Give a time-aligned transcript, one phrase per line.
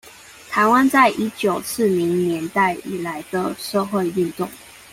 [0.49, 4.49] 臺灣在一九四零年代以來的社會運動